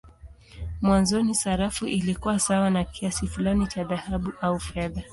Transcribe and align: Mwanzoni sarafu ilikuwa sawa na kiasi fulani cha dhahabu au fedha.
Mwanzoni 0.81 1.35
sarafu 1.35 1.87
ilikuwa 1.87 2.39
sawa 2.39 2.69
na 2.69 2.83
kiasi 2.83 3.27
fulani 3.27 3.67
cha 3.67 3.83
dhahabu 3.83 4.33
au 4.41 4.59
fedha. 4.59 5.01